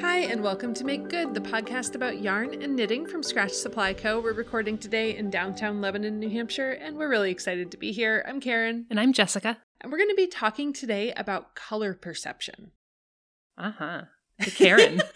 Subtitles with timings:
[0.00, 3.94] Hi, and welcome to Make Good, the podcast about yarn and knitting from Scratch Supply
[3.94, 4.20] Co.
[4.20, 8.22] We're recording today in downtown Lebanon, New Hampshire, and we're really excited to be here.
[8.28, 8.84] I'm Karen.
[8.90, 9.56] And I'm Jessica.
[9.80, 12.72] And we're going to be talking today about color perception.
[13.56, 14.02] Uh huh.
[14.40, 15.00] Karen.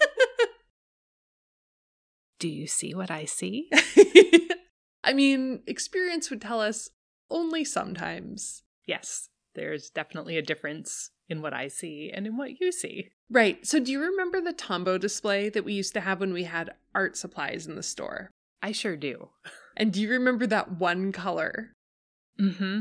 [2.38, 3.69] Do you see what I see?
[5.05, 6.88] I mean, experience would tell us
[7.30, 8.62] only sometimes.
[8.87, 13.10] Yes, there's definitely a difference in what I see and in what you see.
[13.30, 13.64] Right.
[13.66, 16.74] So, do you remember the Tombow display that we used to have when we had
[16.95, 18.30] art supplies in the store?
[18.62, 19.30] I sure do.
[19.76, 21.73] And do you remember that one color?
[22.38, 22.80] Mm hmm.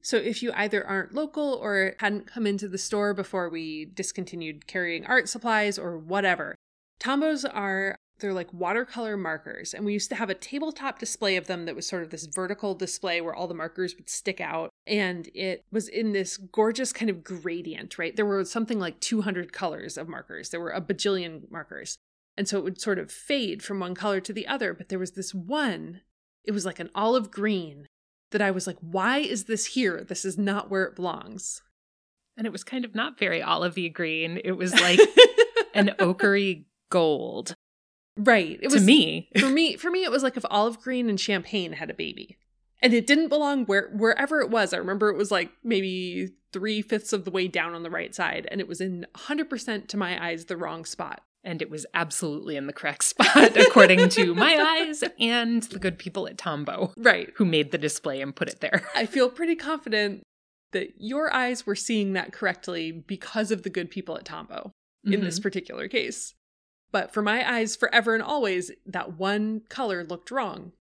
[0.00, 4.66] So, if you either aren't local or hadn't come into the store before we discontinued
[4.66, 6.56] carrying art supplies or whatever,
[6.98, 9.74] Tombows are they're like watercolor markers.
[9.74, 12.24] And we used to have a tabletop display of them that was sort of this
[12.24, 14.70] vertical display where all the markers would stick out.
[14.86, 18.16] And it was in this gorgeous kind of gradient, right?
[18.16, 21.98] There were something like 200 colors of markers, there were a bajillion markers.
[22.34, 24.72] And so it would sort of fade from one color to the other.
[24.72, 26.00] But there was this one,
[26.44, 27.86] it was like an olive green
[28.30, 30.02] that I was like, why is this here?
[30.02, 31.60] This is not where it belongs.
[32.36, 34.40] And it was kind of not very olivey green.
[34.42, 35.00] It was like
[35.74, 37.54] an ochery gold.
[38.16, 38.58] Right.
[38.62, 39.28] It to was me.
[39.38, 42.38] for me for me it was like if olive green and champagne had a baby.
[42.82, 44.74] And it didn't belong where wherever it was.
[44.74, 48.14] I remember it was like maybe three fifths of the way down on the right
[48.14, 51.22] side, and it was in 100% to my eyes the wrong spot.
[51.44, 55.98] And it was absolutely in the correct spot, according to my eyes and the good
[55.98, 56.92] people at Tombow.
[56.96, 57.30] Right.
[57.36, 58.84] Who made the display and put it there.
[58.94, 60.22] I feel pretty confident
[60.70, 64.70] that your eyes were seeing that correctly because of the good people at Tombow
[65.04, 65.24] in mm-hmm.
[65.24, 66.34] this particular case.
[66.92, 70.72] But for my eyes, forever and always, that one color looked wrong.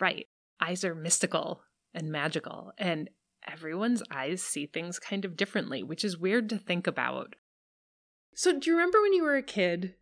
[0.00, 0.26] Right.
[0.60, 3.10] Eyes are mystical and magical, and
[3.46, 7.36] everyone's eyes see things kind of differently, which is weird to think about.
[8.34, 9.94] So, do you remember when you were a kid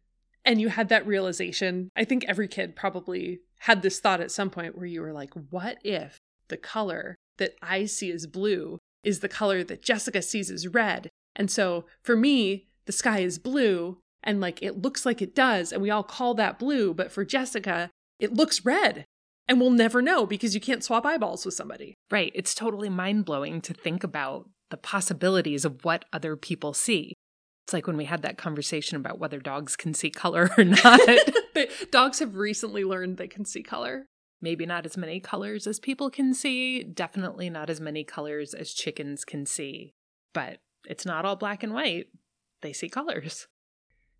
[0.44, 1.91] and you had that realization?
[1.97, 5.34] I think every kid probably had this thought at some point where you were like,
[5.50, 10.50] what if the color that I see as blue is the color that Jessica sees
[10.50, 11.10] as red?
[11.34, 15.72] And so, for me, the sky is blue and like it looks like it does
[15.72, 17.91] and we all call that blue but for jessica
[18.22, 19.05] it looks red.
[19.49, 21.94] And we'll never know because you can't swap eyeballs with somebody.
[22.10, 22.31] Right.
[22.34, 27.15] It's totally mind-blowing to think about the possibilities of what other people see.
[27.66, 31.00] It's like when we had that conversation about whether dogs can see color or not.
[31.91, 34.06] Dogs have recently learned they can see color.
[34.41, 38.72] Maybe not as many colors as people can see definitely not as many colors as
[38.72, 39.93] chickens can see.
[40.32, 42.06] But it's not all black and white.
[42.62, 43.49] They see colors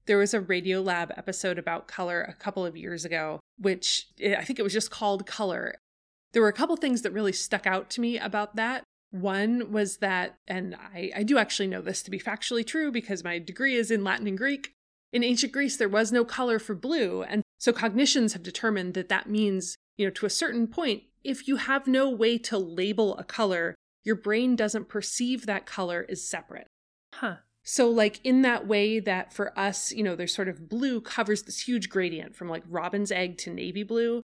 [0.07, 4.45] there was a Radiolab episode about color a couple of years ago, which eh, I
[4.45, 5.77] think it was just called Color.
[6.33, 8.85] There were a couple things that really stuck out to me about that.
[9.11, 13.23] One was that, and I, I do actually know this to be factually true because
[13.23, 14.73] my degree is in Latin and Greek.
[15.13, 17.23] In ancient Greece, there was no color for blue.
[17.23, 21.47] And so cognitions have determined that that means, you know, to a certain point, if
[21.47, 26.27] you have no way to label a color, your brain doesn't perceive that color as
[26.27, 26.67] separate.
[27.15, 27.37] Huh.
[27.65, 31.43] So, like in that way that for us, you know, there's sort of blue covers
[31.43, 34.23] this huge gradient from like robin's egg to navy blue,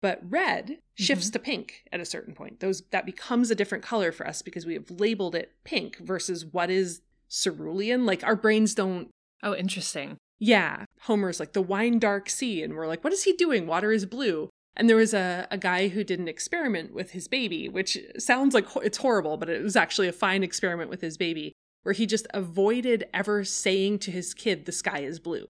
[0.00, 1.32] but red shifts mm-hmm.
[1.32, 2.60] to pink at a certain point.
[2.60, 6.44] Those that becomes a different color for us because we have labeled it pink versus
[6.44, 8.06] what is cerulean.
[8.06, 9.08] Like our brains don't.
[9.42, 10.16] Oh, interesting.
[10.38, 13.66] Yeah, Homer's like the wine dark sea, and we're like, what is he doing?
[13.66, 14.48] Water is blue.
[14.74, 18.54] And there was a, a guy who did an experiment with his baby, which sounds
[18.54, 21.52] like it's horrible, but it was actually a fine experiment with his baby
[21.82, 25.46] where he just avoided ever saying to his kid, the sky is blue.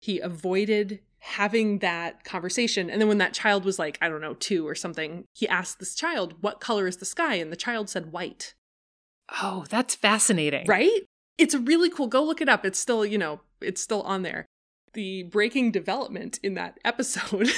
[0.00, 2.90] He avoided having that conversation.
[2.90, 5.78] And then when that child was like, I don't know, two or something, he asked
[5.78, 7.36] this child, What color is the sky?
[7.36, 8.54] And the child said white.
[9.42, 10.66] Oh, that's fascinating.
[10.66, 11.00] Right?
[11.38, 12.06] It's really cool.
[12.06, 12.64] Go look it up.
[12.64, 14.46] It's still, you know, it's still on there.
[14.92, 17.50] The breaking development in that episode.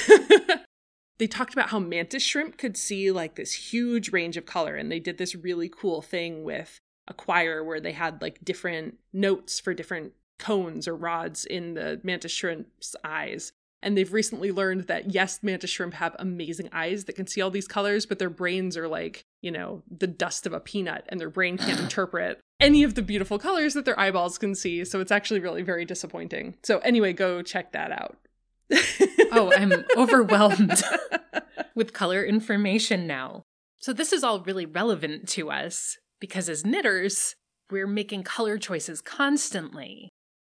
[1.18, 4.76] they talked about how mantis shrimp could see like this huge range of color.
[4.76, 6.78] And they did this really cool thing with
[7.08, 12.00] a choir where they had like different notes for different cones or rods in the
[12.02, 13.52] mantis shrimp's eyes.
[13.82, 17.50] And they've recently learned that yes, mantis shrimp have amazing eyes that can see all
[17.50, 21.20] these colors, but their brains are like, you know, the dust of a peanut, and
[21.20, 24.84] their brain can't interpret any of the beautiful colors that their eyeballs can see.
[24.84, 26.56] So it's actually really very disappointing.
[26.64, 28.18] So, anyway, go check that out.
[29.30, 30.82] oh, I'm overwhelmed
[31.74, 33.42] with color information now.
[33.78, 37.34] So, this is all really relevant to us because as knitters,
[37.70, 40.10] we're making color choices constantly.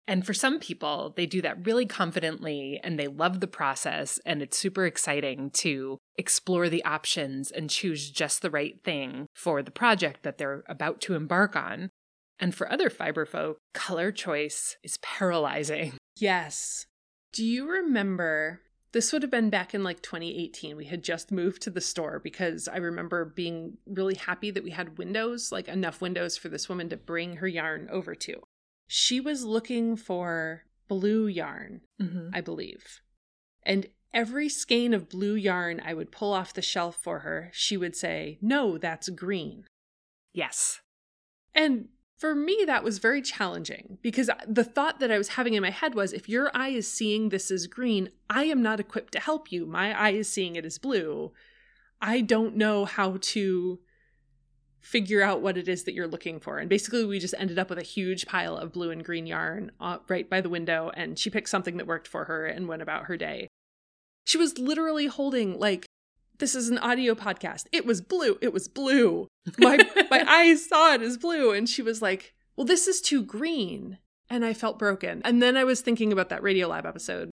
[0.09, 4.19] And for some people, they do that really confidently and they love the process.
[4.27, 9.63] And it's super exciting to explore the options and choose just the right thing for
[9.63, 11.91] the project that they're about to embark on.
[12.41, 15.95] And for other fiber folk, color choice is paralyzing.
[16.17, 16.87] Yes.
[17.33, 18.61] Do you remember?
[18.93, 20.77] This would have been back in like 2018.
[20.77, 24.71] We had just moved to the store because I remember being really happy that we
[24.71, 28.43] had windows, like enough windows for this woman to bring her yarn over to.
[28.87, 32.29] She was looking for blue yarn, Mm-hmm.
[32.35, 33.01] I believe.
[33.63, 37.79] And every skein of blue yarn I would pull off the shelf for her, she
[37.79, 39.65] would say, No, that's green.
[40.35, 40.81] Yes.
[41.55, 41.89] And
[42.23, 45.71] for me, that was very challenging because the thought that I was having in my
[45.71, 49.19] head was if your eye is seeing this as green, I am not equipped to
[49.19, 49.67] help you.
[49.67, 51.33] My eye is seeing it as blue.
[52.01, 53.81] I don't know how to
[54.79, 56.59] figure out what it is that you're looking for.
[56.59, 59.73] And basically, we just ended up with a huge pile of blue and green yarn
[59.81, 60.93] uh, right by the window.
[60.95, 63.49] And she picked something that worked for her and went about her day.
[64.27, 65.87] She was literally holding, like,
[66.43, 67.67] this is an audio podcast.
[67.71, 68.37] It was blue.
[68.43, 69.29] It was blue.
[69.59, 69.79] My
[70.11, 73.99] my eyes saw it as blue, and she was like, "Well, this is too green,"
[74.29, 75.23] and I felt broken.
[75.25, 77.31] And then I was thinking about that Radiolab episode.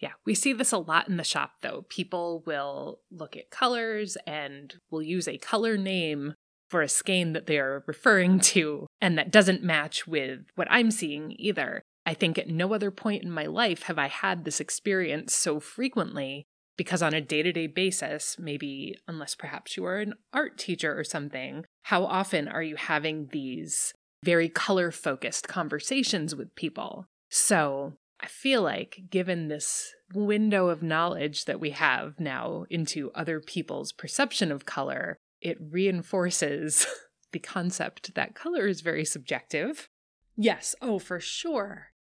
[0.00, 1.86] Yeah, we see this a lot in the shop though.
[1.88, 6.34] People will look at colors and will use a color name
[6.68, 10.90] for a skein that they are referring to, and that doesn't match with what I'm
[10.90, 11.84] seeing either.
[12.04, 15.60] I think at no other point in my life have I had this experience so
[15.60, 16.46] frequently
[16.82, 20.98] because on a day to day basis, maybe unless perhaps you are an art teacher
[20.98, 23.94] or something, how often are you having these
[24.24, 27.06] very color focused conversations with people?
[27.30, 33.38] So I feel like, given this window of knowledge that we have now into other
[33.38, 36.84] people's perception of color, it reinforces
[37.32, 39.88] the concept that color is very subjective
[40.36, 41.91] Yes, oh, for sure.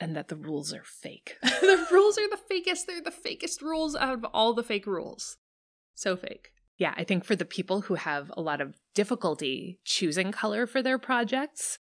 [0.00, 1.36] And that the rules are fake.
[1.42, 2.86] the rules are the fakest.
[2.86, 5.36] They're the fakest rules out of all the fake rules.
[5.94, 6.50] So fake.
[6.76, 10.82] Yeah, I think for the people who have a lot of difficulty choosing color for
[10.82, 11.78] their projects,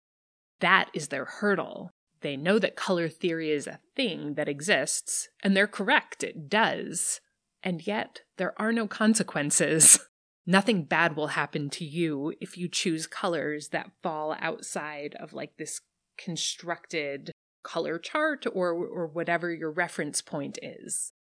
[0.60, 1.92] that is their hurdle.
[2.22, 7.20] They know that color theory is a thing that exists, and they're correct, it does.
[7.62, 10.00] And yet, there are no consequences.
[10.46, 15.58] Nothing bad will happen to you if you choose colors that fall outside of like
[15.58, 15.82] this
[16.18, 17.32] constructed
[17.68, 21.12] color chart or or whatever your reference point is.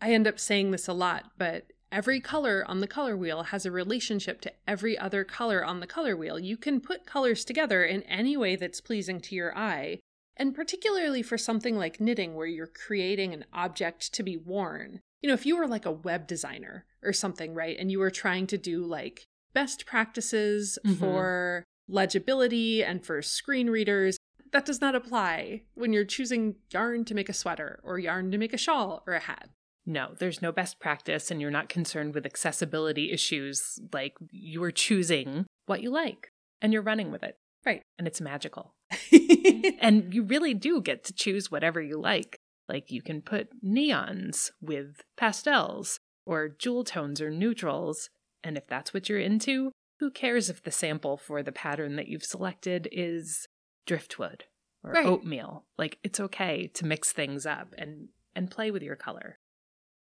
[0.00, 3.64] I end up saying this a lot, but every color on the color wheel has
[3.64, 6.38] a relationship to every other color on the color wheel.
[6.38, 10.00] You can put colors together in any way that's pleasing to your eye.
[10.36, 14.98] And particularly for something like knitting, where you're creating an object to be worn.
[15.22, 18.10] You know, if you were like a web designer or something, right, and you were
[18.10, 19.24] trying to do like
[19.54, 20.98] best practices Mhm.
[20.98, 24.16] for legibility and for screen readers,
[24.54, 28.38] that does not apply when you're choosing yarn to make a sweater or yarn to
[28.38, 29.50] make a shawl or a hat.
[29.84, 33.80] No, there's no best practice, and you're not concerned with accessibility issues.
[33.92, 36.28] Like, you are choosing what you like
[36.62, 37.36] and you're running with it.
[37.66, 37.82] Right.
[37.98, 38.74] And it's magical.
[39.80, 42.36] and you really do get to choose whatever you like.
[42.68, 48.08] Like, you can put neons with pastels or jewel tones or neutrals.
[48.44, 52.08] And if that's what you're into, who cares if the sample for the pattern that
[52.08, 53.48] you've selected is
[53.86, 54.44] driftwood
[54.82, 55.06] or Right.
[55.06, 55.64] oatmeal?
[55.78, 59.38] Like, it's okay to mix things up and, and play with your color.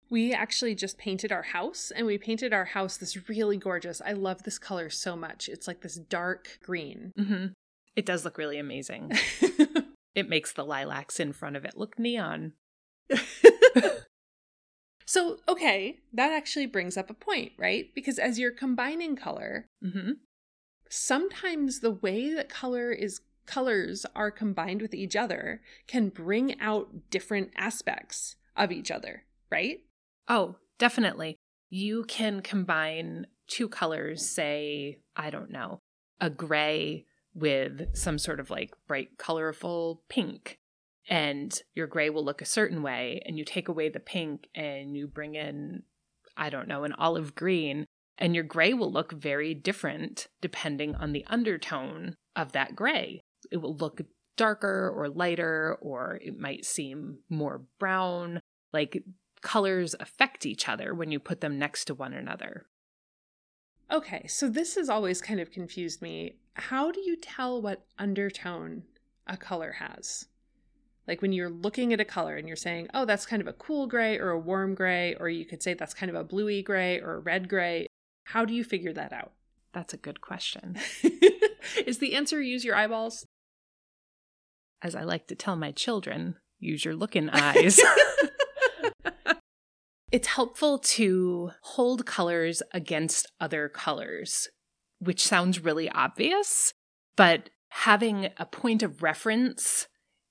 [0.10, 4.02] We actually just painted our house and we painted our house this really gorgeous.
[4.06, 5.50] I love this color so much.
[5.50, 7.12] It's like this dark green.
[7.18, 7.48] hmm
[7.96, 9.12] It does look really amazing.
[10.16, 12.54] it makes the lilacs in front of it look neon.
[15.06, 17.90] so, okay, that actually brings up a point, right?
[17.96, 20.12] Because as you're combining color, hmm
[20.88, 27.10] sometimes the way that color is colors are combined with each other can bring out
[27.10, 29.82] different aspects of each other, right?
[30.28, 31.38] Oh, definitely.
[31.70, 35.80] You can combine two colors, say, I don't know,
[36.20, 40.58] a gray with some sort of like bright, colorful pink.
[41.08, 44.98] And your gray will look a certain way, and you take away the pink and
[44.98, 45.84] you bring in,
[46.36, 47.86] I don't know, an olive green,
[48.18, 53.22] and your gray will look very different depending on the undertone of that gray.
[53.52, 54.02] It will look
[54.38, 58.42] darker or lighter, or it might seem more brown.
[58.74, 59.04] Like
[59.42, 62.66] colors affect each other when you put them next to one another.
[63.92, 66.38] Okay, so this has always kind of confused me.
[66.56, 68.84] How do you tell what undertone
[69.28, 70.26] a color has?
[71.08, 73.54] Like when you're looking at a color and you're saying, oh, that's kind of a
[73.54, 76.64] cool gray or a warm gray, or you could say that's kind of a bluey
[76.64, 77.86] gray or a red gray.
[78.24, 79.34] How do you figure that out?
[79.72, 80.78] That's a good question.
[81.86, 83.26] Is the answer use your eyeballs?
[84.86, 87.82] As I like to tell my children, use your looking eyes.
[90.12, 94.48] it's helpful to hold colors against other colors,
[95.00, 96.72] which sounds really obvious,
[97.16, 99.88] but having a point of reference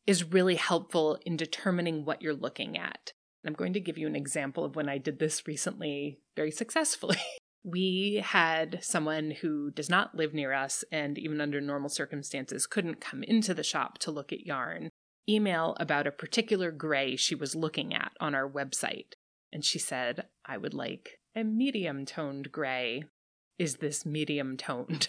[0.06, 3.12] is really helpful in determining what you're looking at.
[3.44, 7.18] I'm going to give you an example of when I did this recently very successfully.
[7.64, 13.00] we had someone who does not live near us and even under normal circumstances couldn't
[13.00, 14.90] come into the shop to look at yarn
[15.28, 19.14] email about a particular gray she was looking at on our website.
[19.52, 23.04] And she said i would like a medium toned gray.
[23.59, 25.09] Is this medium toned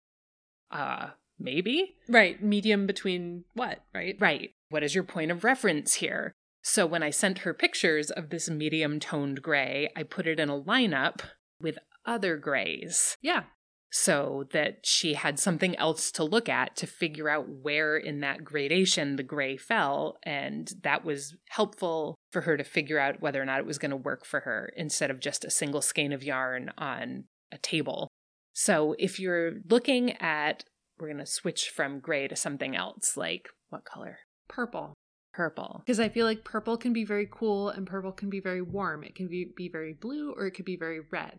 [0.70, 1.96] uh maybe.
[2.08, 4.16] Right medium between what right?
[4.20, 4.50] Right.
[4.68, 6.32] What is your point of reference here?
[6.62, 10.50] So when i sent her pictures of this medium toned gray i put it in
[10.50, 11.20] a lineup
[11.60, 13.16] with other grays.
[13.20, 13.44] Yeah.
[13.90, 18.44] So that she had something else to look at to figure out where in that
[18.44, 20.18] gradation the gray fell.
[20.24, 23.90] And that was helpful for her to figure out whether or not it was going
[23.90, 28.08] to work for her instead of just a single skein of yarn on a table.
[28.52, 30.64] So if you're looking at,
[30.98, 34.18] we're going to switch from gray to something else, like what color?
[34.48, 34.94] Purple
[35.38, 35.82] purple.
[35.86, 39.04] Because I feel like purple can be very cool and purple can be very warm.
[39.04, 41.38] It can be, be very blue or it could be very red.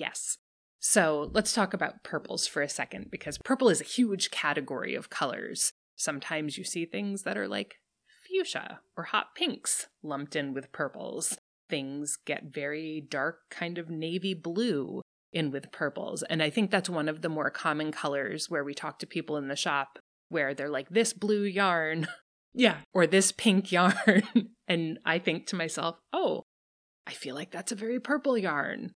[0.00, 0.38] Yes.
[0.78, 5.10] So let's talk about purples for a second because purple is a huge category of
[5.10, 5.72] colors.
[5.94, 7.74] Sometimes you see things that are like
[8.26, 11.36] fuchsia or hot pinks lumped in with purples.
[11.68, 15.02] Things get very dark, kind of navy blue
[15.34, 16.22] in with purples.
[16.22, 19.36] And I think that's one of the more common colors where we talk to people
[19.36, 19.98] in the shop
[20.30, 22.08] where they're like, this blue yarn
[22.54, 22.78] yeah.
[22.94, 24.22] Or this pink yarn.
[24.68, 26.44] and I think to myself, oh,
[27.06, 28.92] I feel like that's a very purple yarn.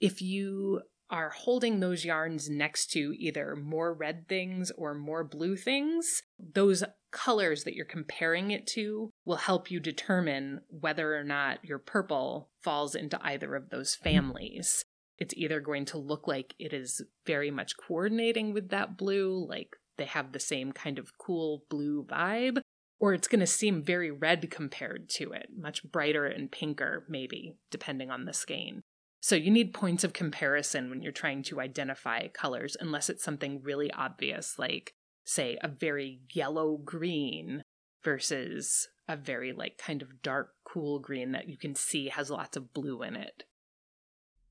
[0.00, 5.56] If you are holding those yarns next to either more red things or more blue
[5.56, 6.82] things, those
[7.12, 12.50] colors that you're comparing it to will help you determine whether or not your purple
[12.60, 14.04] falls into either of those mm-hmm.
[14.04, 14.84] families.
[15.18, 19.76] It's either going to look like it is very much coordinating with that blue, like
[19.96, 22.58] they have the same kind of cool blue vibe,
[22.98, 27.54] or it's going to seem very red compared to it, much brighter and pinker, maybe,
[27.70, 28.82] depending on the skein.
[29.24, 33.62] So you need points of comparison when you're trying to identify colors, unless it's something
[33.62, 34.92] really obvious, like,
[35.24, 37.62] say, a very yellow green
[38.02, 42.54] versus a very, like, kind of dark, cool green that you can see has lots
[42.54, 43.44] of blue in it.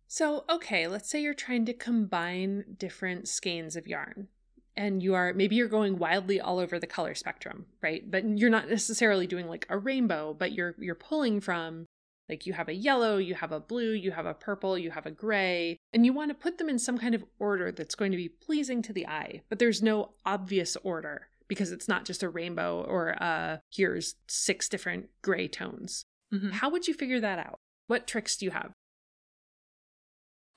[0.08, 4.30] So, okay, let's say you're trying to combine different skeins of yarn
[4.76, 8.50] and you are maybe you're going wildly all over the color spectrum right but you're
[8.50, 11.86] not necessarily doing like a rainbow but you're you're pulling from
[12.30, 15.06] like you have a yellow you have a blue you have a purple you have
[15.06, 18.12] a gray and you want to put them in some kind of order that's going
[18.12, 22.24] to be pleasing to the eye but there's no obvious order because it's not just
[22.24, 26.50] a rainbow or uh here's six different gray tones mm-hmm.
[26.50, 28.72] how would you figure that out what tricks do you have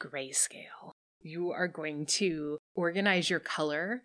[0.00, 0.92] grayscale
[1.26, 4.04] you are going to organize your color,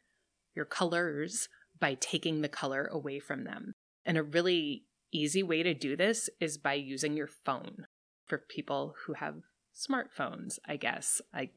[0.56, 1.48] your colors,
[1.80, 3.74] by taking the color away from them.
[4.06, 7.86] And a really easy way to do this is by using your phone
[8.26, 9.36] for people who have
[9.76, 11.22] smartphones, I guess.
[11.34, 11.50] I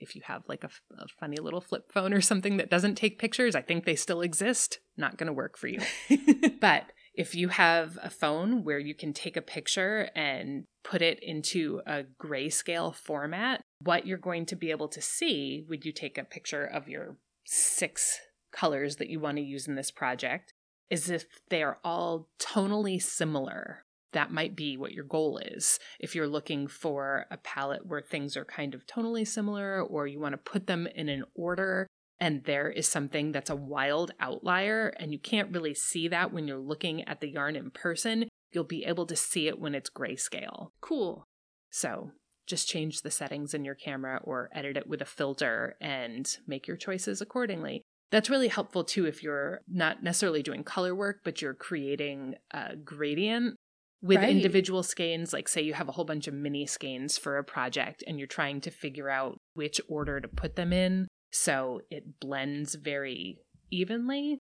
[0.00, 3.18] if you have like a, a, funny little flip phone or something that doesn't take
[3.18, 4.78] pictures, I think they still exist.
[4.96, 5.80] Not going to work for you.
[6.60, 11.18] but if you have a phone where you can take a picture and put it
[11.22, 16.16] into a grayscale format, what you're going to be able to see when you take
[16.16, 18.18] a picture of your six
[18.52, 20.49] colors that you want to use in this project
[20.90, 23.84] is if they are all tonally similar.
[24.12, 25.78] That might be what your goal is.
[26.00, 30.18] If you're looking for a palette where things are kind of tonally similar, or you
[30.18, 31.86] want to put them in an order
[32.20, 36.46] and there is something that's a wild outlier, and you can't really see that when
[36.46, 39.88] you're looking at the yarn in person, you'll be able to see it when it's
[39.88, 40.68] grayscale.
[40.82, 41.24] Cool.
[41.70, 42.10] So
[42.46, 46.66] just change the settings in your camera or edit it with a filter and make
[46.66, 47.82] your choices accordingly.
[48.10, 52.76] That's really helpful too if you're not necessarily doing color work, but you're creating a
[52.76, 53.56] gradient
[54.02, 54.30] with right.
[54.30, 55.32] individual skeins.
[55.32, 58.26] Like, say you have a whole bunch of mini skeins for a project and you're
[58.26, 63.38] trying to figure out which order to put them in so it blends very
[63.70, 64.38] evenly.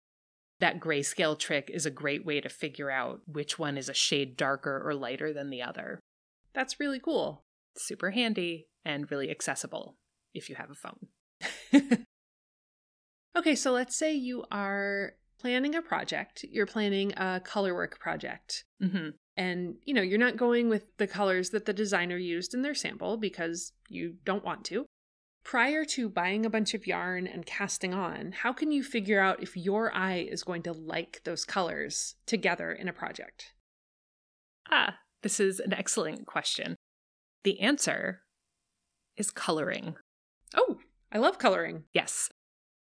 [0.59, 4.35] That grayscale trick is a great way to figure out which one is a shade
[4.35, 5.99] darker or lighter than the other.
[6.53, 7.43] That's really cool.
[7.77, 9.95] Super handy and really accessible
[10.33, 12.05] if you have a phone.
[13.37, 18.65] okay, so let's say you are planning a project, you're planning a color work project.
[18.81, 19.09] Mm-hmm.
[19.37, 22.75] And, you know, you're not going with the colors that the designer used in their
[22.75, 24.85] sample because you don't want to.
[25.45, 29.41] Prior to buying a bunch of yarn and casting on, how can you figure out
[29.41, 33.53] if your eye is going to like those colors together in a project?
[34.69, 36.75] Ah, this is an excellent question.
[37.43, 38.23] The answer
[39.15, 39.95] is coloring.
[40.53, 40.79] Oh,
[41.11, 41.85] I love coloring.
[41.93, 42.29] Yes.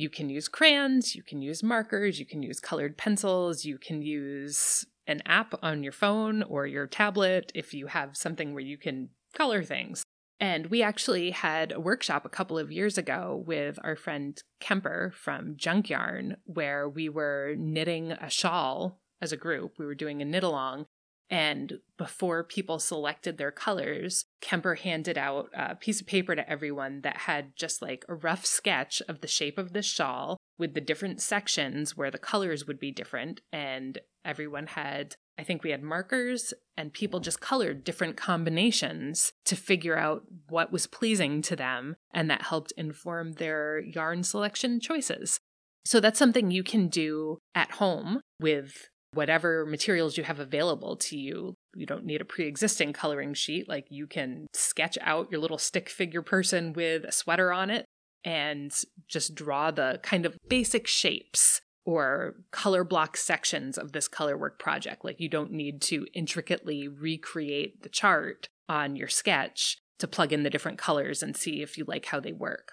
[0.00, 4.00] You can use crayons, you can use markers, you can use colored pencils, you can
[4.00, 8.78] use an app on your phone or your tablet if you have something where you
[8.78, 10.02] can color things.
[10.40, 15.12] And we actually had a workshop a couple of years ago with our friend Kemper
[15.14, 19.74] from Junk Yarn, where we were knitting a shawl as a group.
[19.78, 20.86] We were doing a knit along.
[21.30, 27.02] And before people selected their colors, Kemper handed out a piece of paper to everyone
[27.02, 30.80] that had just like a rough sketch of the shape of the shawl with the
[30.80, 33.40] different sections where the colors would be different.
[33.52, 39.54] And everyone had, I think we had markers, and people just colored different combinations to
[39.54, 41.94] figure out what was pleasing to them.
[42.12, 45.38] And that helped inform their yarn selection choices.
[45.84, 51.16] So that's something you can do at home with whatever materials you have available to
[51.16, 51.54] you.
[51.74, 53.68] You don't need a pre existing coloring sheet.
[53.68, 57.84] Like you can sketch out your little stick figure person with a sweater on it
[58.24, 58.72] and
[59.08, 64.58] just draw the kind of basic shapes or color block sections of this color work
[64.58, 65.04] project.
[65.04, 70.42] Like you don't need to intricately recreate the chart on your sketch to plug in
[70.42, 72.72] the different colors and see if you like how they work.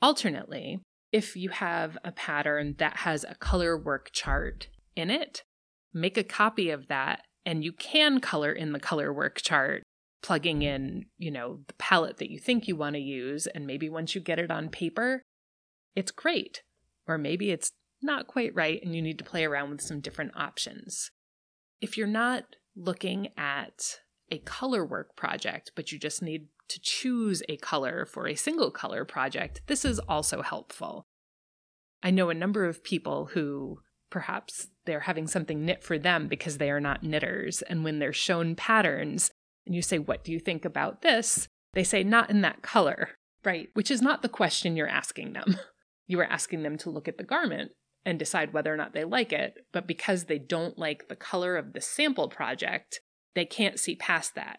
[0.00, 0.80] Alternately,
[1.12, 5.42] if you have a pattern that has a color work chart in it,
[5.94, 9.82] make a copy of that and you can color in the color work chart
[10.22, 13.88] plugging in you know the palette that you think you want to use and maybe
[13.88, 15.22] once you get it on paper
[15.94, 16.62] it's great.
[17.06, 17.70] Or maybe it's
[18.02, 21.10] not quite right and you need to play around with some different options.
[21.80, 27.42] If you're not looking at a color work project but you just need to choose
[27.48, 31.04] a color for a single color project this is also helpful.
[32.02, 33.80] I know a number of people who
[34.14, 37.62] perhaps they're having something knit for them because they are not knitters.
[37.62, 39.32] And when they're shown patterns
[39.66, 41.48] and you say, What do you think about this?
[41.72, 43.08] They say, Not in that color.
[43.44, 43.70] Right.
[43.74, 45.58] Which is not the question you're asking them.
[46.06, 47.72] You are asking them to look at the garment
[48.04, 49.64] and decide whether or not they like it.
[49.72, 53.00] But because they don't like the color of the sample project,
[53.34, 54.58] they can't see past that.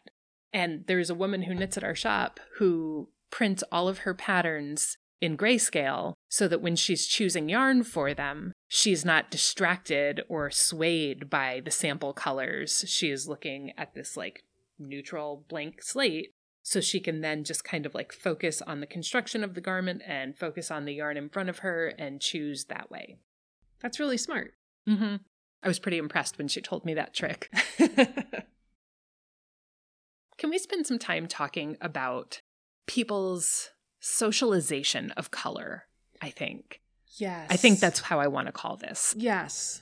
[0.52, 4.98] And there's a woman who knits at our shop who prints all of her patterns
[5.21, 11.30] in grayscale so that when she's choosing yarn for them, she's not distracted or swayed
[11.30, 12.84] by the sample colors.
[12.88, 14.43] She is looking at this like
[14.78, 19.43] neutral blank slate so she can then just kind of like focus on the construction
[19.43, 22.89] of the garment and focus on the yarn in front of her and choose that
[22.89, 23.17] way.
[23.82, 24.56] That's really smart.
[24.89, 25.17] Mm-hmm.
[25.62, 27.51] I was pretty impressed when she told me that trick.
[30.38, 32.41] Can we spend some time talking about
[32.88, 33.69] people's
[34.06, 35.86] socialization of color,
[36.22, 36.82] I think.
[37.18, 37.48] Yes.
[37.50, 39.15] I think that's how I want to call this.
[39.18, 39.82] Yes.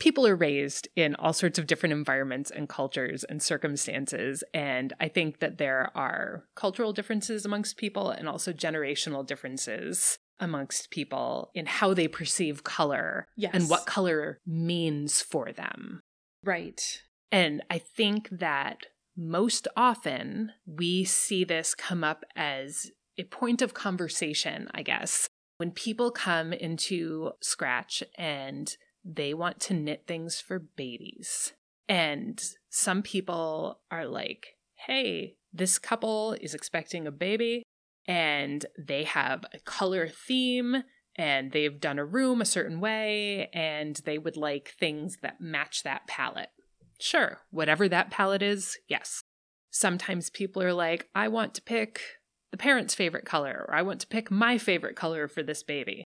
[0.00, 4.42] People are raised in all sorts of different environments and cultures and circumstances.
[4.52, 10.90] And I think that there are cultural differences amongst people and also generational differences amongst
[10.90, 13.52] people in how they perceive color yes.
[13.54, 16.00] and what color means for them.
[16.44, 17.02] Right.
[17.32, 23.74] And I think that most often we see this come up as a point of
[23.74, 25.28] conversation, I guess.
[25.58, 31.52] When people come into Scratch and they want to knit things for babies,
[31.88, 37.62] and some people are like, hey, this couple is expecting a baby
[38.06, 40.84] and they have a color theme
[41.16, 45.82] and they've done a room a certain way and they would like things that match
[45.82, 46.50] that palette.
[47.00, 49.22] Sure, whatever that palette is, yes.
[49.70, 52.00] Sometimes people are like, I want to pick
[52.50, 56.04] the parent's favorite color, or I want to pick my favorite color for this baby.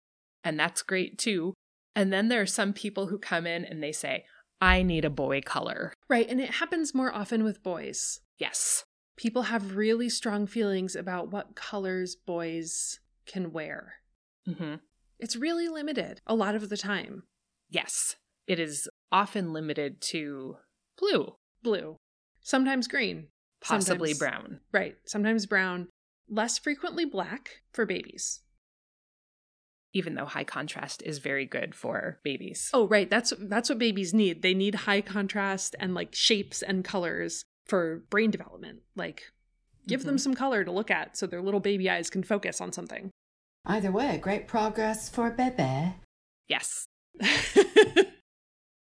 [0.45, 1.55] And that's great too.
[1.97, 4.25] And then there are some people who come in and they say,
[4.61, 5.93] I need a boy color.
[6.09, 6.29] Right.
[6.29, 8.21] And it happens more often with boys.
[8.39, 8.85] Yes.
[9.17, 13.95] People have really strong feelings about what colors boys can wear.
[14.49, 14.77] Mm-hmm.
[15.19, 17.25] It's really limited a lot of the time.
[17.69, 18.17] Yes.
[18.47, 20.57] It is often limited to
[20.97, 21.97] blue, blue,
[22.41, 23.29] sometimes green,
[23.61, 24.61] possibly sometimes, brown.
[24.73, 24.97] Right.
[25.05, 25.89] Sometimes brown
[26.29, 28.41] less frequently black for babies.
[29.95, 32.71] Even though high contrast is very good for babies.
[32.75, 33.09] Oh, right.
[33.09, 34.43] That's that's what babies need.
[34.43, 38.81] They need high contrast and like shapes and colors for brain development.
[38.97, 39.23] Like
[39.87, 40.09] give mm-hmm.
[40.09, 43.11] them some color to look at so their little baby eyes can focus on something.
[43.65, 45.95] Either way, great progress for Bebe.
[46.49, 46.87] Yes.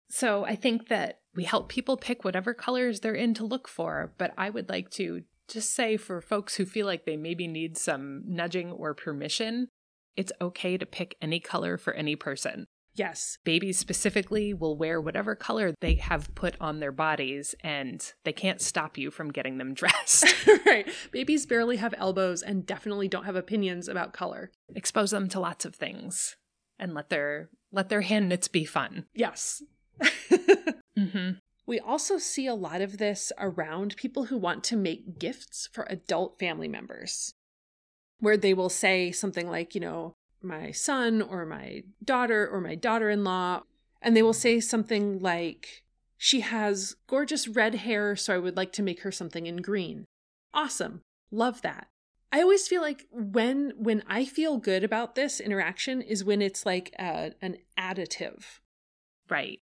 [0.09, 4.13] so I think that we help people pick whatever colors they're in to look for,
[4.17, 7.77] but I would like to just say for folks who feel like they maybe need
[7.77, 9.67] some nudging or permission,
[10.15, 12.65] it's okay to pick any color for any person.
[12.93, 13.37] Yes.
[13.43, 18.61] Babies specifically will wear whatever color they have put on their bodies, and they can't
[18.61, 20.33] stop you from getting them dressed.
[20.65, 20.87] right.
[21.11, 24.51] Babies barely have elbows and definitely don't have opinions about color.
[24.73, 26.37] Expose them to lots of things
[26.79, 29.05] and let their let their hand knits be fun.
[29.13, 29.61] Yes.
[30.97, 31.31] Mm-hmm.
[31.67, 35.87] We also see a lot of this around people who want to make gifts for
[35.89, 37.33] adult family members,
[38.19, 42.75] where they will say something like, you know, my son or my daughter or my
[42.75, 43.63] daughter in law,
[44.01, 45.83] and they will say something like,
[46.17, 50.05] she has gorgeous red hair, so I would like to make her something in green.
[50.53, 51.01] Awesome.
[51.31, 51.87] Love that.
[52.31, 56.65] I always feel like when when I feel good about this interaction is when it's
[56.65, 58.59] like a, an additive.
[59.29, 59.59] Right.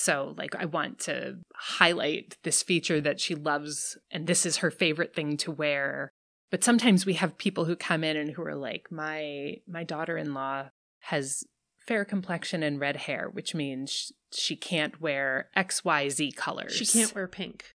[0.00, 4.70] So, like, I want to highlight this feature that she loves, and this is her
[4.70, 6.12] favorite thing to wear.
[6.52, 10.68] But sometimes we have people who come in and who are like, my my daughter-in-law
[11.00, 11.42] has
[11.78, 16.76] fair complexion and red hair, which means she can't wear X, Y, Z colors.
[16.76, 17.74] She can't wear pink.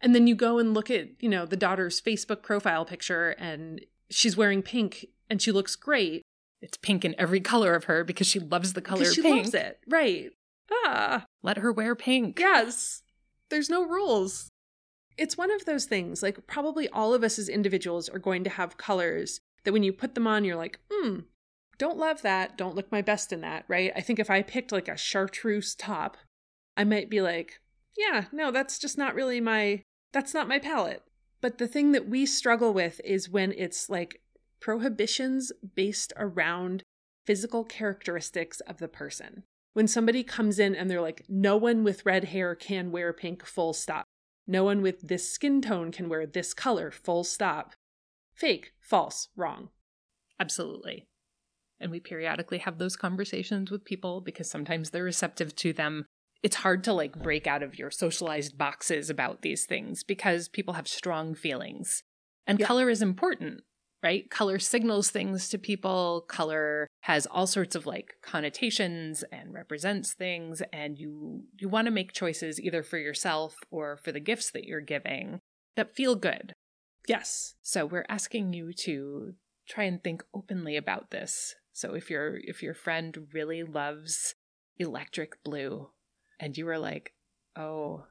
[0.00, 3.84] And then you go and look at, you know, the daughter's Facebook profile picture and
[4.08, 6.22] she's wearing pink and she looks great.
[6.62, 9.36] It's pink in every color of her because she loves the color she pink.
[9.36, 9.80] loves it.
[9.88, 10.30] Right.
[10.72, 12.38] Ah, Let her wear pink.
[12.38, 13.02] yes.
[13.48, 14.48] There's no rules.
[15.16, 18.50] It's one of those things, like probably all of us as individuals are going to
[18.50, 21.20] have colors that when you put them on, you're like, hmm,
[21.78, 22.58] don't love that.
[22.58, 23.92] Don't look my best in that, right?
[23.96, 26.16] I think if I picked like a chartreuse top,
[26.76, 27.60] I might be like,
[27.96, 31.02] yeah, no, that's just not really my, that's not my palette.
[31.40, 34.20] But the thing that we struggle with is when it's like
[34.60, 36.82] prohibitions based around
[37.24, 39.44] physical characteristics of the person.
[39.76, 43.44] When somebody comes in and they're like, no one with red hair can wear pink,
[43.44, 44.06] full stop.
[44.46, 47.74] No one with this skin tone can wear this color, full stop.
[48.32, 49.68] Fake, false, wrong.
[50.40, 51.08] Absolutely.
[51.78, 56.06] And we periodically have those conversations with people because sometimes they're receptive to them.
[56.42, 60.72] It's hard to like break out of your socialized boxes about these things because people
[60.72, 62.02] have strong feelings.
[62.46, 62.66] And Yeah.
[62.66, 63.62] color is important,
[64.06, 64.30] right?
[64.30, 66.24] Color signals things to people.
[66.28, 71.90] Color has all sorts of like connotations and represents things and you you want to
[71.90, 75.40] make choices either for yourself or for the gifts that you're giving
[75.74, 76.52] that feel good.
[77.08, 77.54] Yes.
[77.62, 79.34] So we're asking you to
[79.68, 81.56] try and think openly about this.
[81.72, 84.36] So if your if your friend really loves
[84.78, 85.90] electric blue
[86.38, 87.12] and you are like,
[87.56, 88.06] "Oh,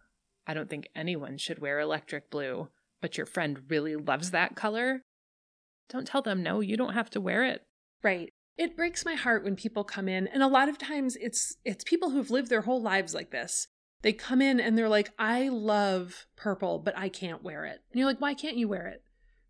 [0.45, 2.67] I don't think anyone should wear electric blue,"
[2.99, 5.05] but your friend really loves that color,
[5.89, 7.62] don't tell them no, you don't have to wear it.
[8.04, 8.32] Right.
[8.58, 11.84] It breaks my heart when people come in and a lot of times it's it's
[11.84, 13.67] people who've lived their whole lives like this.
[14.02, 18.00] They come in and they're like, "I love purple, but I can't wear it." And
[18.00, 19.02] you're like, "Why can't you wear it?"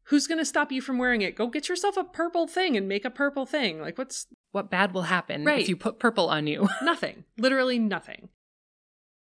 [0.10, 1.36] Who's going to stop you from wearing it?
[1.36, 3.82] Go get yourself a purple thing and make a purple thing.
[3.82, 5.62] Like what's What bad will happen Right.
[5.62, 6.70] if you put purple on you?
[6.82, 7.24] nothing.
[7.38, 8.30] Literally nothing.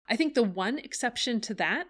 [0.08, 1.86] I think the one exception to that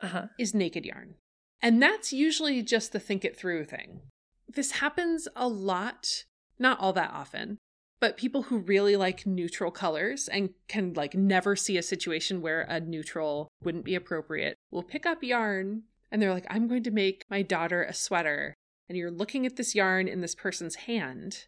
[0.00, 0.26] uh-huh.
[0.38, 1.14] is naked yarn.
[1.62, 4.02] And that's usually just the think it through thing.
[4.48, 6.24] This happens a lot,
[6.58, 7.58] not all that often,
[8.00, 12.62] but people who really like neutral colors and can like never see a situation where
[12.62, 16.90] a neutral wouldn't be appropriate will pick up yarn and they're like, I'm going to
[16.90, 18.54] make my daughter a sweater.
[18.88, 21.46] And you're looking at this yarn in this person's hand,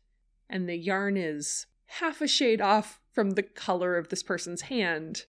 [0.51, 5.25] and the yarn is half a shade off from the color of this person's hand.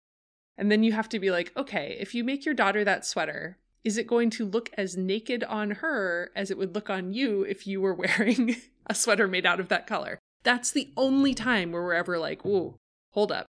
[0.57, 3.57] And then you have to be like, okay, if you make your daughter that sweater,
[3.83, 7.43] is it going to look as naked on her as it would look on you
[7.43, 8.55] if you were wearing
[8.87, 10.19] a sweater made out of that color?
[10.43, 12.77] That's the only time where we're ever like, whoa,
[13.11, 13.45] hold up.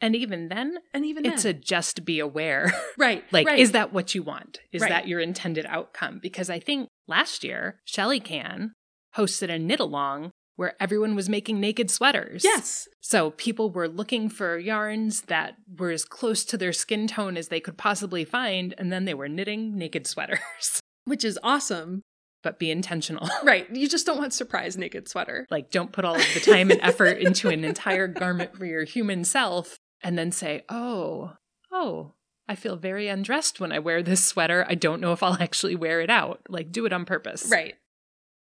[0.00, 2.72] And even then, And even it's then, a just be aware.
[2.98, 3.58] right, Like, right.
[3.58, 4.60] is that what you want?
[4.72, 4.90] Is Right.
[4.90, 6.20] that your intended outcome?
[6.22, 8.72] Because I think last year, Shelly Can
[9.16, 12.42] hosted a knit along where everyone was making naked sweaters.
[12.42, 17.36] yes, So people were looking for yarns that were as close to their skin tone
[17.36, 20.80] as they could possibly find, and then they were knitting naked sweaters.
[21.04, 22.02] which is awesome.
[22.42, 23.28] but be intentional.
[23.44, 25.46] Right, you just don't want surprise naked sweater.
[25.48, 28.82] like, don't put all of the time and effort into an entire garment for your
[28.84, 31.34] human self and then say, oh,
[31.72, 32.14] oh,
[32.48, 34.66] I feel very undressed when I wear this sweater.
[34.68, 36.40] I don't know if I'll actually wear it out.
[36.48, 37.48] Like, do it on purpose.
[37.48, 37.74] Right.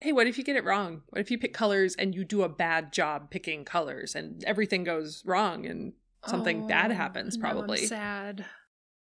[0.00, 1.02] Hey, what if you get it wrong?
[1.10, 4.82] What if you pick colors and you do a bad job picking colors and everything
[4.84, 5.92] goes wrong and
[6.26, 7.78] something bad Oh, happens now I'm probably?
[7.86, 8.46] sad.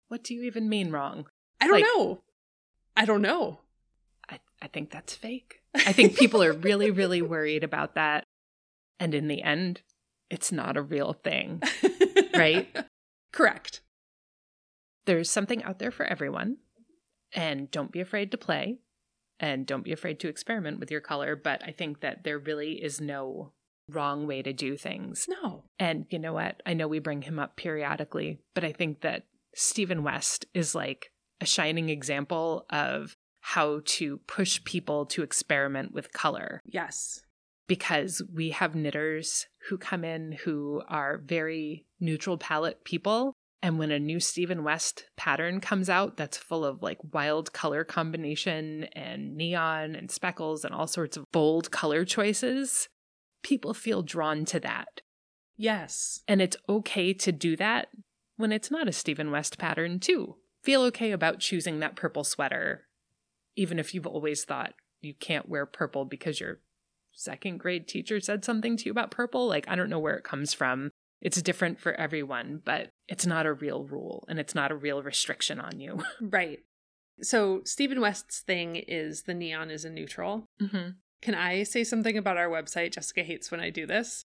[0.09, 1.27] What do you even mean wrong?
[1.61, 2.23] I don't Like- know.
[2.97, 3.61] I don't know.
[4.31, 5.61] I, I think that's fake.
[5.75, 8.25] I think people are really, really worried about that.
[8.99, 9.83] And in the end,
[10.31, 11.63] it's not a real thing.
[12.35, 12.69] Right.
[13.33, 13.83] Correct.
[15.05, 16.57] There's something out there for everyone.
[17.35, 18.79] And don't be afraid to play.
[19.39, 21.37] And don't be afraid to experiment with your color.
[21.37, 23.53] But I think that there really is no
[23.89, 25.27] wrong way to do things.
[25.29, 25.65] No.
[25.79, 26.63] And you know what?
[26.67, 31.11] I know we bring him up periodically, but I think that Stephen West is like
[31.41, 37.21] a shining example of how to push people to experiment with color Yes.
[37.69, 43.35] because we have knitters who come in who are very neutral palette people.
[43.67, 47.83] And when a new Stephen West pattern comes out that's full of like wild color
[47.83, 52.89] combination and neon and speckles and all sorts of bold color choices,
[53.43, 55.01] people feel drawn to that.
[55.57, 56.23] Yes.
[56.29, 57.89] And it's okay to do that
[58.37, 60.37] when it's not a Stephen West pattern, too.
[60.63, 62.87] Feel okay about choosing that purple sweater,
[63.57, 66.61] even if you've always thought you can't wear purple because your
[67.11, 69.49] second grade teacher said something to you about purple.
[69.49, 70.93] Like, I don't know where it comes from.
[71.21, 75.03] It's different for everyone, but it's not a real rule and it's not a real
[75.03, 76.03] restriction on you.
[76.21, 76.61] Right.
[77.23, 80.45] So Stephen West's thing is the neon is a neutral.
[80.61, 80.91] mm-hmm.
[81.23, 82.93] Can I say something about our website?
[82.93, 84.23] Jessica hates when I do this.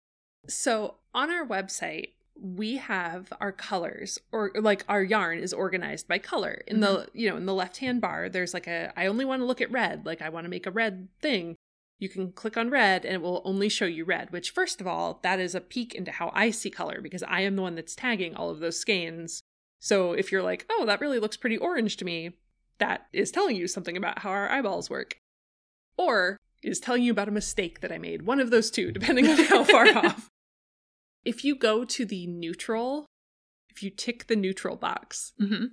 [0.48, 6.18] So on our website, we have our colors or like our yarn is organized by
[6.18, 6.62] color.
[6.66, 9.46] In the, you know, in the left-hand bar, there's like a I only want to
[9.46, 11.57] look at red, like I want to make a red thing.
[12.00, 14.86] You can click on red and it will only show you red, which first of
[14.88, 17.74] all, that is a peek into how I see color because I am the one
[17.76, 19.42] that's tagging all of those skeins.
[19.80, 22.32] So if you're like, "Oh, that really looks pretty orange to me,"
[22.78, 25.18] that is telling you something about how our eyeballs work.
[25.96, 28.22] Or is telling you about a mistake that I made.
[28.22, 30.28] One of those two, depending on how far off.
[31.24, 33.06] If you go to the neutral,
[33.68, 35.66] if you tick the neutral box, Mm-hmm.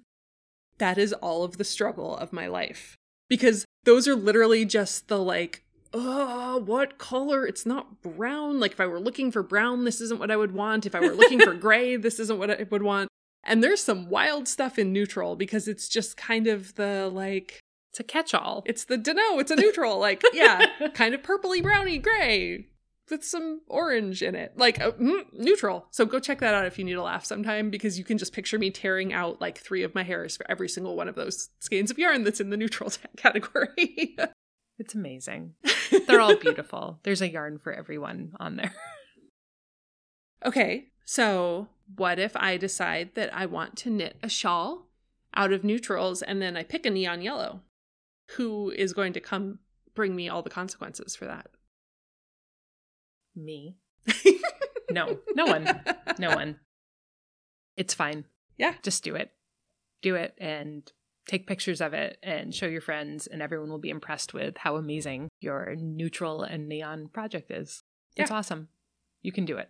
[0.77, 2.97] that is all of the struggle of my life.
[3.29, 5.63] Because those are literally just the like,
[5.99, 7.45] oh, what color?
[7.45, 8.59] It's not brown.
[8.59, 10.85] Like if I were looking for brown, this isn't what I would want.
[10.85, 13.09] If I were looking for gray, this isn't what I would want.
[13.43, 17.59] And there's some wild stuff in neutral because it's just kind of the like,
[17.91, 18.63] It's a catch all.
[18.65, 19.99] it's the no, it's a neutral.
[19.99, 22.67] Like, yeah, kind of purpley browny gray
[23.09, 24.51] with some orange in it.
[24.57, 25.87] Like uh, mm, neutral.
[25.91, 28.33] So go check that out if you need a laugh sometime because you can just
[28.33, 31.49] picture me tearing out like three of my hairs for every single one of those
[31.59, 34.17] skeins of yarn that's in the neutral t- category.
[34.79, 35.53] It's amazing.
[36.07, 36.99] They're all beautiful.
[37.03, 38.73] There's a yarn for everyone on there.
[40.45, 44.87] okay, so what if I decide that I want to knit a shawl
[45.35, 47.61] out of neutrals and then I pick a neon yellow?
[48.31, 49.59] Who is going to come
[49.95, 51.47] bring me all the consequences for that?
[53.35, 53.77] Me.
[54.89, 55.81] No, no one.
[56.17, 56.59] No one.
[57.75, 58.25] It's fine.
[58.57, 58.75] Yeah.
[58.83, 59.31] Just do it.
[60.01, 60.89] Do it and
[61.27, 64.77] take pictures of it and show your friends, and everyone will be impressed with how
[64.77, 67.83] amazing your neutral and neon project is.
[68.15, 68.69] It's awesome.
[69.21, 69.69] You can do it.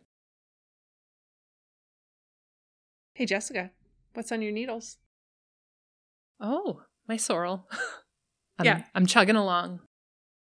[3.14, 3.72] Hey, Jessica,
[4.14, 4.98] what's on your needles?
[6.40, 7.68] Oh, my sorrel.
[8.60, 8.84] I'm, Yeah.
[8.94, 9.82] I'm chugging along.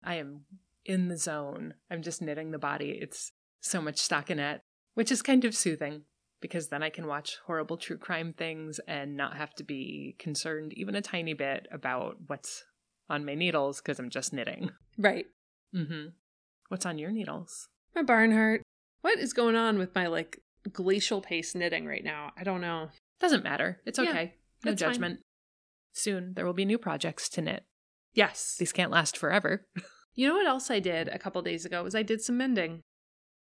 [0.03, 0.41] I am
[0.85, 1.73] in the zone.
[1.91, 2.97] I'm just knitting the body.
[3.01, 4.59] It's so much stockinette,
[4.93, 6.03] which is kind of soothing
[6.41, 10.73] because then I can watch horrible true crime things and not have to be concerned
[10.73, 12.63] even a tiny bit about what's
[13.09, 14.71] on my needles because I'm just knitting.
[14.97, 15.25] Right.
[15.75, 16.07] Mm-hmm.
[16.69, 17.67] What's on your needles?
[17.95, 18.61] My Barnhardt.
[19.01, 22.31] What is going on with my like glacial pace knitting right now?
[22.37, 22.89] I don't know.
[23.19, 23.79] Doesn't matter.
[23.85, 24.33] It's Yeah, okay.
[24.65, 24.91] no that's fine.
[24.93, 25.19] judgment.
[25.93, 27.63] Soon there will be new projects to knit.
[28.13, 28.55] Yes.
[28.59, 29.65] These can't last forever.
[30.19, 32.81] You know what else I did a couple days ago was I did some mending.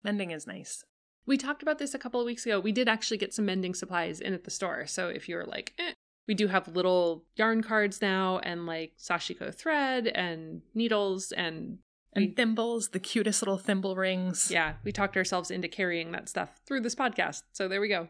[0.03, 0.83] Mending is nice.
[1.27, 2.61] We talked about this a couple of weeks ago.
[2.61, 4.87] We did actually get some mending supplies in at the store.
[4.87, 5.93] So if you're like, eh,
[6.29, 11.79] we do have little yarn cards now and like sashiko thread and needles and
[12.17, 14.51] And We- thimbles, the cutest little thimble rings.
[14.51, 17.43] yeah, we talked ourselves into carrying that stuff through this podcast.
[17.53, 18.09] So there we go.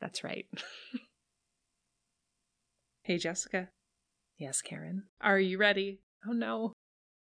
[0.00, 0.46] That's right.
[3.02, 3.70] Hey Jessica,
[4.36, 5.04] yes, Karen.
[5.22, 6.00] are you ready?
[6.26, 6.72] Oh no.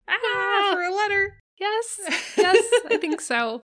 [0.06, 1.38] Ah, for a letter.
[1.58, 2.00] Yes.
[2.36, 3.62] Yes, I think so.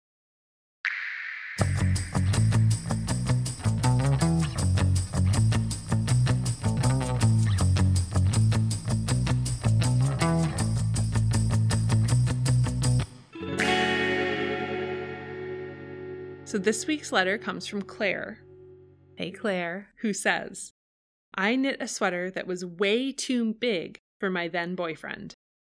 [16.52, 18.40] So this week's letter comes from Claire,
[19.16, 19.88] Hey, Claire.
[20.02, 20.74] who says,
[21.34, 25.32] I knit a sweater that was way too big for my then boyfriend.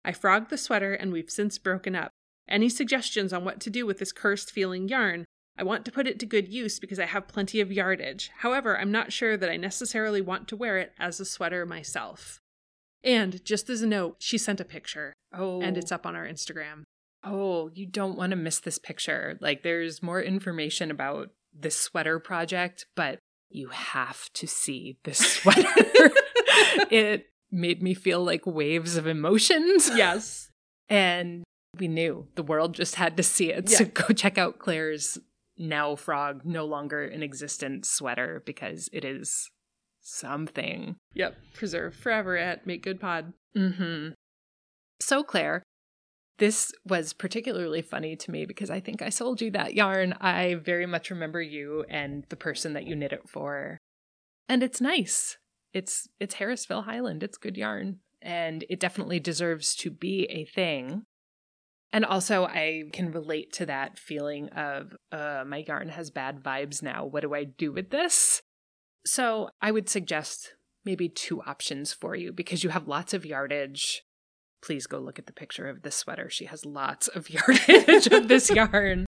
[0.04, 2.10] I frogged the sweater and we've since broken up.
[2.48, 5.24] Any suggestions on what to do with this cursed feeling yarn?
[5.56, 8.32] I want to put it to good use because I have plenty of yardage.
[8.38, 12.40] However, I'm not sure that I necessarily want to wear it as a sweater myself.
[13.04, 15.60] And just as a note, she sent a picture Oh.
[15.62, 15.94] and it's oh.
[15.94, 16.82] up on our Instagram.
[17.24, 19.38] Oh, you don't want to miss this picture.
[19.40, 25.62] Like, there's more information about this sweater project, but you have to see this sweater.
[26.90, 29.90] it made me feel like waves of emotions.
[29.94, 30.50] Yes.
[30.90, 31.44] And
[31.78, 33.70] We knew the world just had to see it.
[33.70, 35.16] So go check out Claire's
[35.56, 39.50] now frog, no longer in existence sweater because it is
[40.02, 40.96] something.
[41.14, 41.37] Yep.
[41.54, 43.32] Preserve forever at Make Good Pod.
[43.56, 44.10] Mm-hmm.
[45.00, 45.62] So, Claire,
[46.38, 50.14] this was particularly funny to me because I think I sold you that yarn.
[50.20, 53.79] I very much remember you and the person that you knit it for.
[54.49, 55.38] And it's nice.
[55.73, 57.23] It's it's Harrisville Highland.
[57.23, 58.01] It's good yarn.
[58.20, 61.05] And it definitely deserves to be a thing.
[61.92, 66.83] And also I can relate to that feeling of uh my yarn has bad vibes
[66.83, 67.05] now.
[67.05, 68.42] What do I do with this?
[69.07, 74.03] So I would suggest maybe two options for you because you have lots of yardage
[74.64, 76.31] please go look at the picture of this sweater.
[76.31, 79.05] She has lots of yardage of this yarn.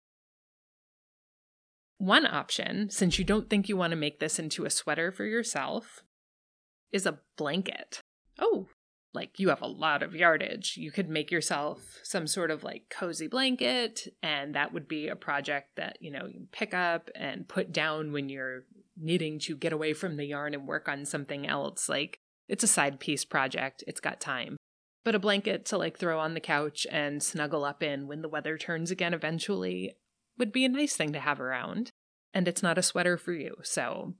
[1.97, 5.25] One option, since you don't think you want to make this into a sweater for
[5.25, 6.03] yourself,
[6.91, 7.99] is a blanket.
[8.39, 8.67] Oh,
[9.13, 10.77] Like you have a lot of yardage.
[10.77, 15.15] You could make yourself some sort of like cozy blanket, and that would be a
[15.17, 18.63] project that, you know, you pick up and put down when you're
[18.97, 21.89] needing to get away from the yarn and work on something else.
[21.89, 24.57] Like it's a side piece project, it's got time
[25.03, 28.29] but a blanket to like throw on the couch and snuggle up in when the
[28.29, 29.95] weather turns again eventually
[30.37, 31.91] would be a nice thing to have around.
[32.33, 34.13] And it's not a sweater for you, so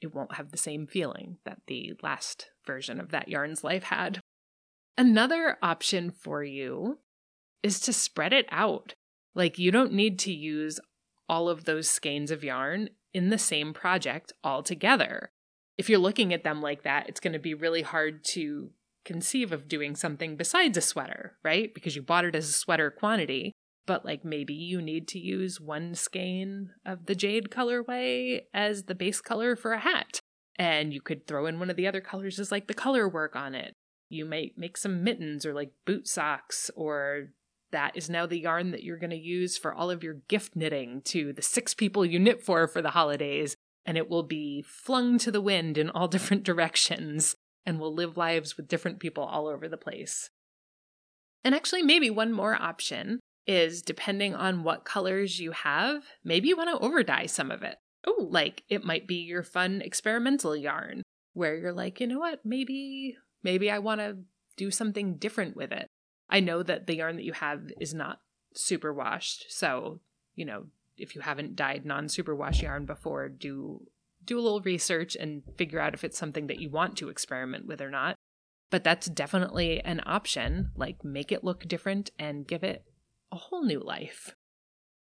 [0.00, 4.20] it won't have the same feeling that the last version of that yarn's life had.
[4.96, 6.98] Another option for you
[7.62, 8.94] is to spread it out.
[9.34, 10.80] Like, you don't need to use
[11.28, 15.30] all of those skeins of yarn in the same project all together.
[15.76, 18.70] If you're looking at them like that, it's going to be really hard to
[19.08, 21.72] conceive of doing something besides a sweater, right?
[21.72, 23.52] Because you bought it as a sweater quantity,
[23.86, 28.94] but like maybe you need to use one skein of the jade colorway as the
[28.94, 30.20] base color for a hat.
[30.56, 33.34] And you could throw in one of the other colors as like the color work
[33.34, 33.72] on it.
[34.10, 37.28] You might make some mittens or like boot socks, or
[37.72, 40.54] that is now the yarn that you're going to use for all of your gift
[40.54, 43.56] knitting to the six people you knit for for the holidays.
[43.86, 47.36] And it will be flung to the wind in all different directions
[47.68, 50.30] and will live lives with different people all over the place.
[51.44, 56.56] And actually, maybe one more option is depending on what colors you have, maybe you
[56.56, 57.76] want to overdye some of it.
[58.06, 61.02] oh, Like it might be your fun experimental yarn
[61.34, 64.16] where you're like, you know what, maybe maybe I want to
[64.56, 65.88] do something different with it.
[66.30, 68.20] I know that the yarn that you have is not
[68.54, 70.00] super washed, so,
[70.34, 73.86] you know, if you haven't dyed non-superwash yarn before, do
[74.28, 77.66] do a little research and figure out if it's something that you want to experiment
[77.66, 78.14] with or not.
[78.70, 80.70] But that's definitely an option.
[80.76, 82.84] Like, make it look different and give it
[83.32, 84.34] a whole new life.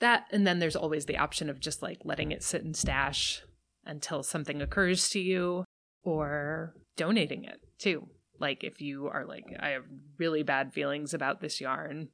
[0.00, 3.42] That, and then there's always the option of just like letting it sit and stash
[3.85, 5.64] until something occurs to you
[6.02, 8.09] or donating it too.
[8.38, 9.85] Like, if you are like, I have
[10.18, 12.09] really bad feelings about this yarn,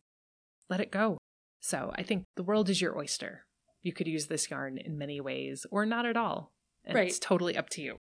[0.69, 1.19] let it go.
[1.61, 3.45] So I think the world is your oyster.
[3.83, 6.51] You could use this yarn in many ways or not at all.
[6.95, 7.09] Right.
[7.09, 7.99] It's totally up to you.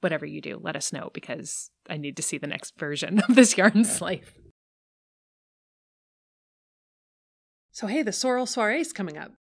[0.00, 3.34] Whatever you do, let us know because I need to see the next version of
[3.34, 4.34] this yarn's life.
[7.74, 9.32] so hey, the Sorrel Soiree is coming up.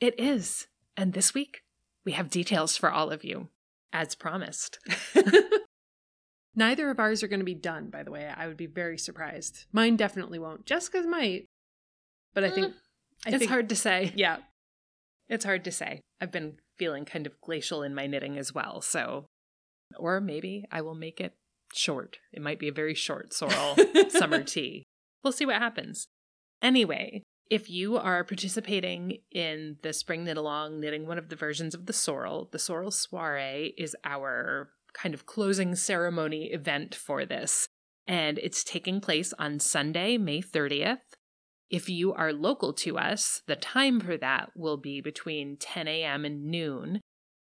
[0.00, 0.66] It is.
[0.96, 1.62] And this week,
[2.04, 3.48] we have details for all of you,
[3.92, 4.78] as promised.
[6.56, 8.32] Neither of ours are going to be done, by the way.
[8.36, 9.66] I would be very surprised.
[9.72, 10.66] Mine definitely won't.
[10.66, 11.46] Jessica's might.
[12.34, 12.66] But I think.
[12.66, 12.70] Eh,
[13.26, 14.12] I it's think, hard to say.
[14.16, 14.38] Yeah.
[15.28, 16.00] It's hard to say.
[16.20, 19.26] I've been feeling kind of glacial in my knitting as well, so.
[19.96, 21.34] Or maybe I will make it
[21.72, 22.18] short.
[22.32, 23.76] It might be a very short sorrel
[24.08, 24.84] summer tea.
[25.22, 26.08] We'll see what happens.
[26.62, 31.74] Anyway, if you are participating in the Spring Knit Along, knitting one of the versions
[31.74, 37.66] of the sorrel, the Sorrel Soiree is our kind of closing ceremony event for this.
[38.06, 40.98] And it's taking place on Sunday, May 30th.
[41.70, 46.24] If you are local to us, the time for that will be between 10 a.m.
[46.24, 47.00] and noon.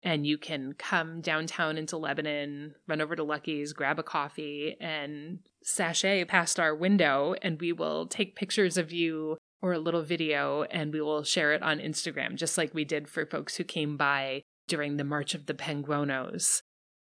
[0.01, 5.39] And you can come downtown into Lebanon, run over to Lucky's, grab a coffee, and
[5.63, 10.63] sashay past our window, and we will take pictures of you or a little video
[10.63, 13.97] and we will share it on Instagram, just like we did for folks who came
[13.97, 16.61] by during the March of the Penguonos.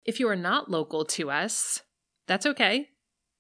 [0.06, 1.84] If you are not local to us,
[2.28, 2.90] that's okay.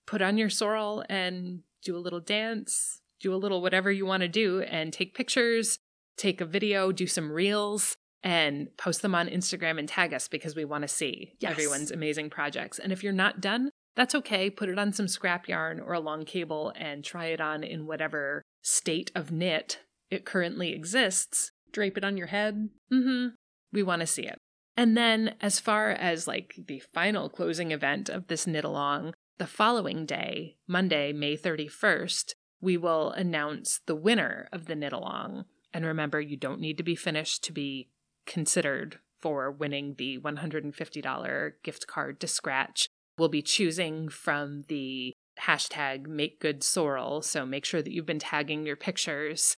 [0.05, 4.21] Put on your sorrel and do a little dance, do a little whatever you want
[4.21, 5.77] to do, and take pictures,
[6.17, 10.55] take a video, do some reels, and post them on Instagram and tag us because
[10.55, 11.51] we want to see Yes.
[11.51, 12.77] everyone's amazing projects.
[12.79, 14.49] And if you're not done, that's okay.
[14.49, 17.87] Put it on some scrap yarn or a long cable and try it on in
[17.87, 21.51] whatever state of knit it currently exists.
[21.71, 22.69] Drape it on your head.
[22.91, 23.35] Mm-hmm.
[23.71, 24.37] We want to see it.
[24.75, 29.47] And then, as far as like the final closing event of this knit along, the
[29.47, 32.31] following day, Monday, May 31st,
[32.61, 35.45] we will announce the winner of the knit along.
[35.73, 37.89] And remember, you don't need to be finished to be
[38.25, 42.87] considered for winning the $150 gift card to Scratch.
[43.17, 47.21] We'll be choosing from the hashtag make good sorrel.
[47.21, 49.55] So make sure that you've been tagging your pictures.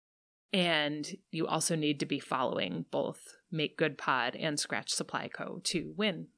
[0.53, 5.61] And you also need to be following both Make Good Pod and Scratch Supply Co.
[5.65, 6.29] to win.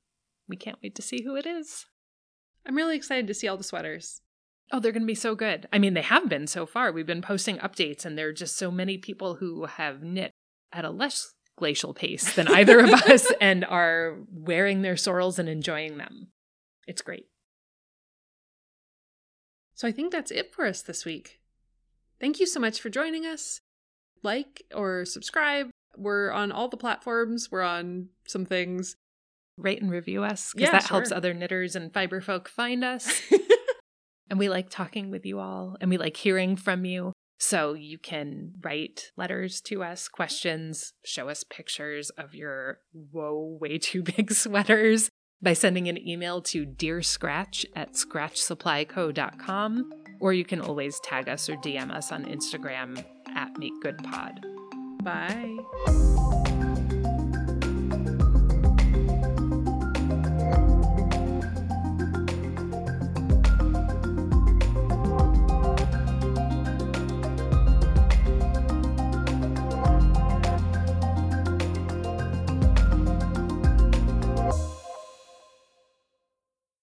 [0.48, 1.86] We can't wait to see who it is.
[2.66, 4.20] I'm really excited to see all the sweaters.
[4.72, 5.68] Oh, they're going to be so good.
[5.70, 6.90] I mean, they have been so far.
[6.90, 10.30] We've been posting updates, and there are just so many people who have knit
[10.72, 15.48] at a less glacial pace than either of us and are wearing their sorrels and
[15.48, 16.28] enjoying them.
[16.86, 17.26] It's great.
[19.74, 21.38] So I think that's it for us this week.
[22.20, 23.60] Thank you so much for joining us.
[24.22, 25.70] Like or subscribe.
[25.96, 27.50] We're on all the platforms.
[27.50, 28.96] We're on some things.
[29.58, 33.20] Rate and review us because Yeah, that helps other knitters and fiber folk find us.
[34.32, 37.12] and we like talking with you all and we like hearing from you.
[37.38, 43.76] So you can write letters to us, questions, show us pictures of your whoa, way
[43.76, 45.10] too big sweaters
[45.42, 49.92] by sending an email to dearscratch at scratchsupplyco.com.
[50.18, 53.04] Or you can always tag us or DM us on Instagram
[53.34, 54.38] at MakeGoodPod.
[55.02, 55.58] Bye.